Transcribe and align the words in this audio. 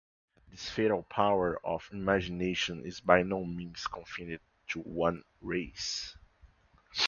This 0.49 0.67
fatal 0.67 1.03
power 1.03 1.63
of 1.63 1.87
the 1.91 1.97
imagination 1.97 2.83
is 2.87 2.99
by 3.01 3.21
no 3.21 3.45
means 3.45 3.85
confined 3.85 4.39
to 4.69 4.79
one 4.79 5.23
race. 5.41 6.17